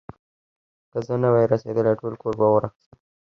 که 0.91 0.99
زه 1.07 1.15
نه 1.21 1.29
وای 1.33 1.45
رسېدلی، 1.51 1.93
ټول 2.01 2.13
کور 2.21 2.33
به 2.39 2.45
اور 2.51 2.63
اخيستی 2.67 2.95
و. 2.97 2.99